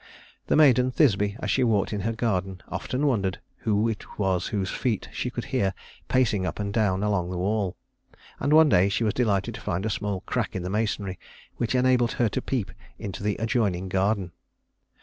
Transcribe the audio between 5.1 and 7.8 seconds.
she could hear pacing up and down along the wall;